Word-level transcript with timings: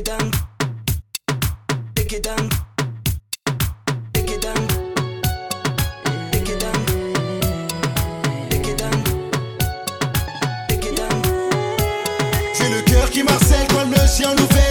it 0.00 0.40
le 12.70 12.82
cœur 12.82 13.10
qui 13.10 13.22
marcelle 13.22 13.66
quand 13.68 13.84
le 13.84 14.06
chien 14.06 14.34
nous 14.36 14.46
fait. 14.46 14.69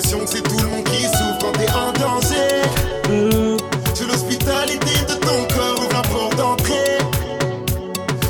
l'impression 0.00 0.24
que 0.24 0.30
c'est 0.30 0.42
tout 0.42 0.64
le 0.64 0.68
monde 0.70 0.84
qui 0.84 1.02
souffre 1.02 1.38
quand 1.40 1.52
t'es 1.52 1.70
en 1.72 1.92
danger. 1.92 2.62
Mmh. 3.10 4.06
L'hospitalité 4.08 5.04
de 5.06 5.14
ton 5.14 5.54
corps, 5.54 5.78
ouvre 5.78 5.92
la 5.92 6.02
porte 6.02 6.36
d'entrée. 6.36 6.98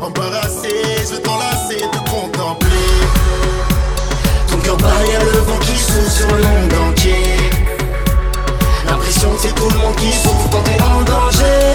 Embarrassé, 0.00 0.68
je 1.10 1.16
t'enlacer, 1.16 1.78
te 1.90 2.10
contempler. 2.10 2.68
Ton 4.48 4.58
cœur 4.58 4.76
bat, 4.76 4.88
le 5.24 5.38
vent 5.40 5.58
qui 5.58 5.76
souffle 5.76 6.10
sur 6.10 6.28
le 6.36 6.42
monde 6.42 6.90
entier. 6.90 7.36
L'impression 8.86 9.30
que 9.30 9.40
c'est 9.40 9.54
tout 9.54 9.68
le 9.68 9.78
monde 9.78 9.96
qui 9.96 10.12
souffre 10.12 10.48
quand 10.52 10.62
t'es 10.62 10.80
en 10.80 11.02
danger. 11.02 11.65